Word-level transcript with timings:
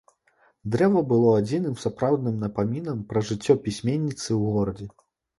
Дрэва 0.75 1.01
было 1.09 1.33
адзіным 1.41 1.75
сапраўдным 1.83 2.39
напамінам 2.43 3.03
пра 3.11 3.23
жыццё 3.27 3.53
пісьменніцы 3.67 4.23
ў 4.23 4.57
горадзе. 4.57 4.89